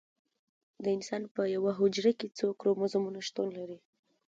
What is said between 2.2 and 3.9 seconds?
څو کروموزومونه شتون لري